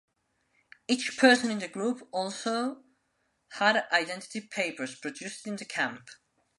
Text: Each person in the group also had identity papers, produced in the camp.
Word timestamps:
Each 0.87 1.15
person 1.15 1.51
in 1.51 1.59
the 1.59 1.67
group 1.67 2.07
also 2.11 2.83
had 3.49 3.85
identity 3.91 4.41
papers, 4.41 4.95
produced 4.95 5.45
in 5.45 5.57
the 5.57 5.65
camp. 5.65 6.01